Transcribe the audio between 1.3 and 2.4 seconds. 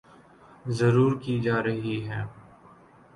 جارہی ہیں